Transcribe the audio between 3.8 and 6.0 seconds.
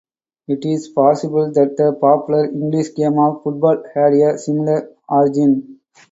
had a similar origin.